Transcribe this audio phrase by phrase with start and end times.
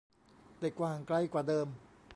[0.59, 1.67] ได้กว้างไกลกว่าเดิม